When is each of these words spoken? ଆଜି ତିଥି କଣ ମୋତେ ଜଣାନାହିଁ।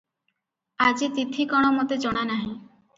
ଆଜି 0.87 1.11
ତିଥି 1.19 1.47
କଣ 1.55 1.71
ମୋତେ 1.79 2.03
ଜଣାନାହିଁ। 2.09 2.53